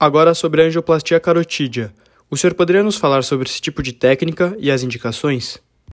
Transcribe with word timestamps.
Agora 0.00 0.32
sobre 0.32 0.62
a 0.62 0.66
angioplastia 0.66 1.18
carotídea. 1.18 1.92
O 2.30 2.36
senhor 2.36 2.54
poderia 2.54 2.84
nos 2.84 2.96
falar 2.96 3.24
sobre 3.24 3.48
esse 3.48 3.60
tipo 3.60 3.82
de 3.82 3.92
técnica 3.92 4.54
e 4.60 4.70
as 4.70 4.84
indicações? 4.84 5.60